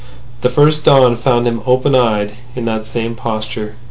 The 0.41 0.49
first 0.49 0.83
dawn 0.83 1.15
found 1.15 1.47
him 1.47 1.61
open 1.67 1.93
eyed, 1.93 2.33
in 2.55 2.65
that 2.65 2.87
same 2.87 3.13
posture. 3.13 3.75